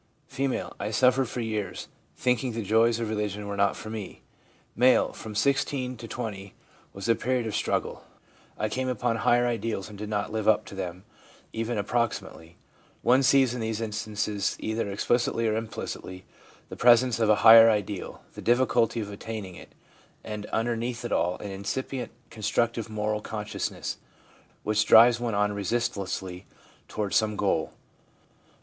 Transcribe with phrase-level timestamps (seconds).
[0.31, 0.37] F.
[0.39, 4.23] ■ I suffered for years, thinking the joys of religion were not for me.'
[4.75, 5.11] M.
[5.13, 6.55] 'From 16 to 20
[6.91, 8.03] was a period of struggle;
[8.57, 11.03] I came upon higher ideals and did not live ADOLESCENCE— STORM
[11.53, 12.57] AND STRESS 215 up to them even approximately/
[13.03, 16.25] One sees in these instances, either explicitly or implicitly,
[16.69, 19.73] the presence of a higher ideal, the difficulty of attaining it,
[20.23, 23.97] and under neath it all an incipient, constructive moral conscious ness,
[24.63, 26.47] which drives one on resistlessly
[26.87, 27.73] toward some goal.